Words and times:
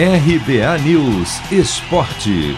RBA 0.00 0.78
News 0.84 1.40
Esporte. 1.50 2.56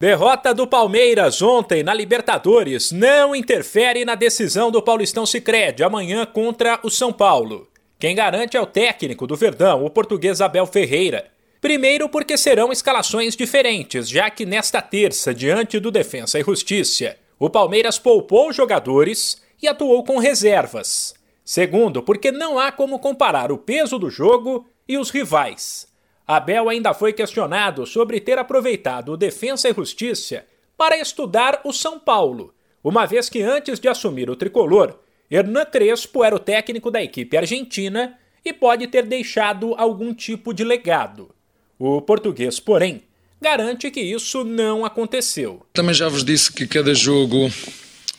Derrota 0.00 0.52
do 0.52 0.66
Palmeiras 0.66 1.40
ontem 1.40 1.84
na 1.84 1.94
Libertadores 1.94 2.90
não 2.90 3.36
interfere 3.36 4.04
na 4.04 4.16
decisão 4.16 4.72
do 4.72 4.82
Paulistão 4.82 5.24
Sicredi 5.24 5.84
amanhã 5.84 6.26
contra 6.26 6.80
o 6.82 6.90
São 6.90 7.12
Paulo. 7.12 7.68
Quem 8.00 8.16
garante 8.16 8.56
é 8.56 8.60
o 8.60 8.66
técnico 8.66 9.28
do 9.28 9.36
Verdão, 9.36 9.84
o 9.84 9.90
português 9.90 10.40
Abel 10.40 10.66
Ferreira. 10.66 11.26
Primeiro 11.60 12.08
porque 12.08 12.36
serão 12.36 12.72
escalações 12.72 13.36
diferentes, 13.36 14.08
já 14.08 14.28
que 14.28 14.44
nesta 14.44 14.82
terça, 14.82 15.32
diante 15.32 15.78
do 15.78 15.92
Defensa 15.92 16.36
e 16.36 16.42
Justiça, 16.42 17.14
o 17.38 17.48
Palmeiras 17.48 17.96
poupou 17.96 18.52
jogadores 18.52 19.40
e 19.62 19.68
atuou 19.68 20.02
com 20.02 20.18
reservas. 20.18 21.14
Segundo, 21.50 22.02
porque 22.02 22.30
não 22.30 22.58
há 22.58 22.70
como 22.70 22.98
comparar 22.98 23.50
o 23.50 23.56
peso 23.56 23.98
do 23.98 24.10
jogo 24.10 24.68
e 24.86 24.98
os 24.98 25.08
rivais. 25.08 25.88
Abel 26.26 26.68
ainda 26.68 26.92
foi 26.92 27.10
questionado 27.10 27.86
sobre 27.86 28.20
ter 28.20 28.38
aproveitado 28.38 29.12
o 29.12 29.16
Defensa 29.16 29.66
e 29.66 29.72
Justiça 29.72 30.44
para 30.76 31.00
estudar 31.00 31.62
o 31.64 31.72
São 31.72 31.98
Paulo, 31.98 32.52
uma 32.84 33.06
vez 33.06 33.30
que 33.30 33.40
antes 33.40 33.80
de 33.80 33.88
assumir 33.88 34.28
o 34.28 34.36
tricolor, 34.36 34.98
Hernan 35.30 35.64
Crespo 35.64 36.22
era 36.22 36.36
o 36.36 36.38
técnico 36.38 36.90
da 36.90 37.02
equipe 37.02 37.34
argentina 37.34 38.18
e 38.44 38.52
pode 38.52 38.86
ter 38.86 39.06
deixado 39.06 39.74
algum 39.78 40.12
tipo 40.12 40.52
de 40.52 40.64
legado. 40.64 41.34
O 41.78 42.02
português, 42.02 42.60
porém, 42.60 43.00
garante 43.40 43.90
que 43.90 44.02
isso 44.02 44.44
não 44.44 44.84
aconteceu. 44.84 45.62
Também 45.72 45.94
já 45.94 46.10
vos 46.10 46.22
disse 46.22 46.52
que 46.52 46.66
cada 46.66 46.92
jogo 46.92 47.50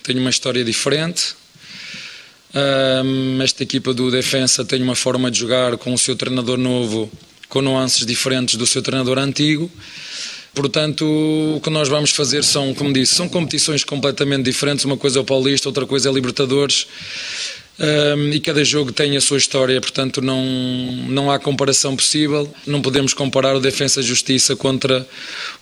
tem 0.02 0.18
uma 0.18 0.32
história 0.32 0.64
diferente. 0.64 1.38
Um, 2.54 3.42
esta 3.42 3.62
equipa 3.62 3.94
do 3.94 4.10
Defensa 4.10 4.66
tem 4.66 4.82
uma 4.82 4.96
forma 4.96 5.30
de 5.30 5.40
jogar 5.40 5.78
com 5.78 5.94
o 5.94 5.98
seu 5.98 6.16
treinador 6.16 6.58
novo, 6.58 7.12
com 7.48 7.62
nuances 7.62 8.06
diferentes 8.06 8.56
do 8.56 8.66
seu 8.66 8.82
treinador 8.82 9.20
antigo. 9.20 9.70
Portanto, 10.54 11.06
o 11.06 11.62
que 11.62 11.70
nós 11.70 11.88
vamos 11.88 12.10
fazer 12.10 12.44
são, 12.44 12.74
como 12.74 12.92
disse, 12.92 13.14
são 13.14 13.30
competições 13.30 13.84
completamente 13.84 14.44
diferentes. 14.44 14.84
Uma 14.84 14.98
coisa 14.98 15.20
é 15.20 15.22
o 15.22 15.24
Paulista, 15.24 15.70
outra 15.70 15.86
coisa 15.86 16.10
é 16.10 16.12
Libertadores 16.12 16.88
um, 17.80 18.30
e 18.30 18.40
cada 18.42 18.64
jogo 18.64 18.92
tem 18.92 19.16
a 19.16 19.22
sua 19.22 19.38
história, 19.38 19.80
portanto 19.80 20.22
não, 20.22 20.44
não 21.08 21.32
há 21.32 21.40
comparação 21.40 21.96
possível. 21.96 22.52
Não 22.68 22.82
podemos 22.82 23.14
comparar 23.14 23.56
o 23.56 23.60
Defensa 23.60 24.02
Justiça 24.02 24.56
contra 24.56 25.08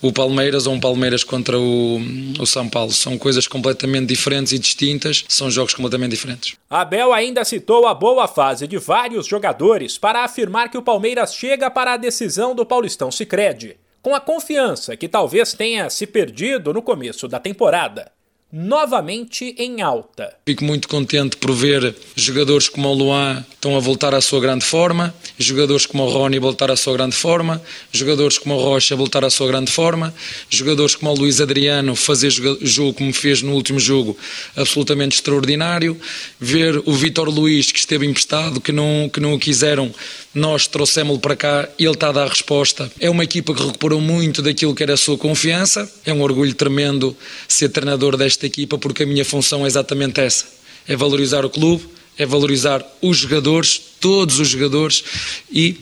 o 0.02 0.12
Palmeiras 0.12 0.66
ou 0.66 0.74
um 0.74 0.80
Palmeiras 0.80 1.24
contra 1.24 1.60
o, 1.60 2.02
o 2.40 2.46
São 2.46 2.68
Paulo. 2.68 2.92
São 2.92 3.18
coisas 3.18 3.48
completamente 3.48 4.08
diferentes 4.08 4.52
e 4.52 4.58
distintas, 4.58 5.26
são 5.28 5.52
jogos 5.52 5.76
completamente 5.76 6.12
diferentes. 6.12 6.56
Abel 6.70 7.14
ainda 7.14 7.46
citou 7.46 7.88
a 7.88 7.94
boa 7.94 8.28
fase 8.28 8.68
de 8.68 8.78
vários 8.78 9.28
jogadores 9.28 9.98
para 9.98 10.24
afirmar 10.24 10.70
que 10.70 10.78
o 10.78 10.82
Palmeiras 10.82 11.36
chega 11.36 11.70
para 11.70 11.94
a 11.94 11.98
decisão 11.98 12.56
do 12.56 12.66
Paulistão 12.66 13.12
Sicredi, 13.12 13.78
com 14.02 14.16
a 14.16 14.20
confiança 14.20 14.98
que 14.98 15.08
talvez 15.08 15.54
tenha 15.54 15.90
se 15.90 16.08
perdido 16.08 16.74
no 16.74 16.82
começo 16.82 17.28
da 17.28 17.40
temporada 17.40 18.17
novamente 18.52 19.54
em 19.58 19.82
alta. 19.82 20.34
Fico 20.46 20.64
muito 20.64 20.88
contente 20.88 21.36
por 21.36 21.52
ver 21.52 21.94
jogadores 22.16 22.70
como 22.70 22.88
o 22.88 22.94
Luan 22.94 23.46
estão 23.54 23.76
a 23.76 23.80
voltar 23.80 24.16
à 24.16 24.22
sua 24.22 24.40
grande 24.40 24.64
forma, 24.64 25.14
jogadores 25.38 25.86
como 25.86 26.04
o 26.04 26.10
Rony 26.10 26.40
voltar 26.40 26.72
à 26.72 26.76
sua 26.78 26.94
grande 26.94 27.16
forma, 27.16 27.62
jogadores 27.92 28.38
como 28.38 28.56
o 28.56 28.60
Rocha 28.60 28.96
voltar 28.96 29.26
à 29.26 29.30
sua 29.30 29.48
grande 29.48 29.70
forma, 29.70 30.14
jogadores 30.50 30.96
como 30.96 31.12
o 31.12 31.16
Luís 31.16 31.42
Adriano 31.42 31.96
fazer 31.96 32.32
jogo 32.32 32.94
como 32.94 33.14
fez 33.14 33.42
no 33.42 33.54
último 33.54 33.80
jogo, 33.80 34.18
absolutamente 34.56 35.16
extraordinário, 35.16 36.00
ver 36.40 36.82
o 36.86 36.94
Vitor 36.94 37.30
Luís 37.30 37.72
que 37.72 37.80
esteve 37.80 38.06
emprestado, 38.06 38.62
que 38.62 38.72
não, 38.72 39.10
que 39.12 39.20
não 39.20 39.34
o 39.34 39.40
quiseram, 39.40 39.94
nós 40.34 40.68
trouxemos-lo 40.68 41.20
para 41.20 41.36
cá 41.36 41.68
e 41.78 41.84
ele 41.84 41.94
está 41.94 42.10
a 42.10 42.12
dar 42.12 42.28
resposta. 42.28 42.92
É 43.00 43.10
uma 43.10 43.24
equipa 43.24 43.54
que 43.54 43.64
recuperou 43.64 44.00
muito 44.00 44.42
daquilo 44.42 44.76
que 44.76 44.84
era 44.84 44.94
a 44.94 44.98
sua 44.98 45.18
confiança, 45.18 45.92
é 46.06 46.14
um 46.14 46.22
orgulho 46.22 46.54
tremendo 46.54 47.18
ser 47.48 47.70
treinador 47.70 48.16
desta 48.16 48.37
desta 48.38 48.46
equipa 48.46 48.78
porque 48.78 49.04
a 49.04 49.06
minha 49.06 49.26
função 49.26 49.66
é 49.66 49.68
exatamente 49.68 50.22
essa: 50.22 50.46
é 50.88 50.96
valorizar 50.96 51.44
o 51.44 51.50
clube, 51.50 51.90
é 52.18 52.26
valorizar 52.26 52.86
os 53.02 53.18
jogadores, 53.18 53.82
todos 54.00 54.40
os 54.40 54.48
jogadores 54.48 55.04
e, 55.52 55.82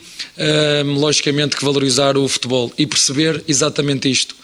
hum, 0.85 0.94
logicamente, 0.95 1.55
que 1.55 1.65
valorizar 1.65 2.17
o 2.17 2.27
futebol 2.27 2.71
e 2.77 2.88
perceber 2.88 3.44
exatamente 3.47 4.09
isto. 4.09 4.35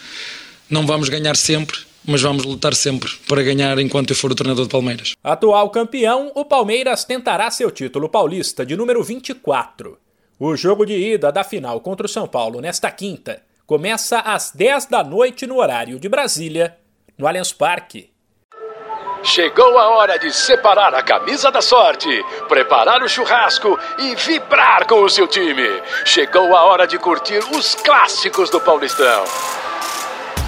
Não 0.69 0.85
vamos 0.85 1.09
ganhar 1.09 1.35
sempre, 1.35 1.77
mas 2.05 2.21
vamos 2.21 2.43
lutar 2.43 2.73
sempre 2.75 3.11
para 3.27 3.41
ganhar 3.41 3.79
enquanto 3.79 4.11
eu 4.11 4.15
for 4.15 4.31
o 4.31 4.35
treinador 4.35 4.65
de 4.65 4.71
Palmeiras. 4.71 5.13
Atual 5.23 5.69
campeão, 5.69 6.31
o 6.35 6.45
Palmeiras 6.45 7.03
tentará 7.05 7.49
seu 7.49 7.71
título 7.71 8.09
paulista 8.09 8.65
de 8.65 8.75
número 8.75 9.03
24. 9.03 9.97
O 10.39 10.55
jogo 10.55 10.85
de 10.85 10.93
ida 10.93 11.31
da 11.31 11.43
final 11.43 11.79
contra 11.81 12.05
o 12.05 12.09
São 12.09 12.27
Paulo 12.27 12.61
nesta 12.61 12.89
quinta 12.89 13.41
começa 13.67 14.19
às 14.19 14.51
10 14.51 14.87
da 14.87 15.03
noite 15.03 15.45
no 15.45 15.59
horário 15.59 15.99
de 15.99 16.09
Brasília 16.09 16.75
no 17.17 17.27
Allianz 17.27 17.53
Parque. 17.53 18.11
Chegou 19.23 19.77
a 19.77 19.89
hora 19.89 20.17
de 20.17 20.31
separar 20.31 20.95
a 20.95 21.03
camisa 21.03 21.51
da 21.51 21.61
sorte, 21.61 22.09
preparar 22.47 23.03
o 23.03 23.07
churrasco 23.07 23.79
e 23.99 24.15
vibrar 24.15 24.87
com 24.87 25.03
o 25.03 25.09
seu 25.09 25.27
time. 25.27 25.81
Chegou 26.03 26.55
a 26.55 26.63
hora 26.63 26.87
de 26.87 26.97
curtir 26.97 27.39
os 27.55 27.75
clássicos 27.75 28.49
do 28.49 28.59
Paulistão. 28.59 29.23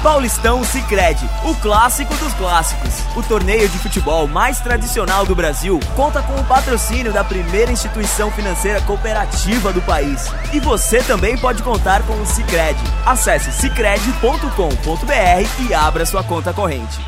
Paulistão 0.03 0.61
Sicredi, 0.65 1.25
o 1.45 1.55
clássico 1.61 2.13
dos 2.15 2.33
clássicos. 2.33 2.93
O 3.15 3.23
torneio 3.23 3.69
de 3.69 3.79
futebol 3.79 4.27
mais 4.27 4.59
tradicional 4.59 5.25
do 5.25 5.33
Brasil 5.33 5.79
conta 5.95 6.21
com 6.21 6.35
o 6.35 6.45
patrocínio 6.45 7.13
da 7.13 7.23
primeira 7.23 7.71
instituição 7.71 8.29
financeira 8.29 8.81
cooperativa 8.81 9.71
do 9.71 9.81
país. 9.83 10.25
E 10.53 10.59
você 10.59 11.01
também 11.01 11.37
pode 11.37 11.63
contar 11.63 12.05
com 12.05 12.21
o 12.21 12.25
Sicredi. 12.25 12.81
Acesse 13.05 13.49
sicredi.com.br 13.53 15.69
e 15.69 15.73
abra 15.73 16.05
sua 16.05 16.21
conta 16.21 16.51
corrente. 16.51 16.99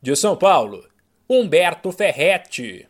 De 0.00 0.16
São 0.16 0.34
Paulo, 0.34 0.82
Humberto 1.28 1.92
Ferretti. 1.92 2.89